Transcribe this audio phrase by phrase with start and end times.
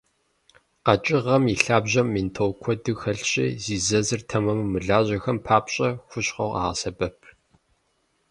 [0.85, 7.17] Къэкӏыгъэм и лъабжьэм ментол куэду хэлъщи, зи зэзыр тэмэму мылажьэхэм папщӏэ хущхъуэу къагъэсэбэп.